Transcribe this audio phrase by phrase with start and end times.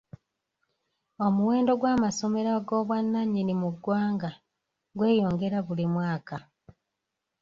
[1.25, 4.29] Omuwendo gw'amasomero ag'obwannannyini mu ggwanga
[4.97, 6.37] gweyongera buli mwaka.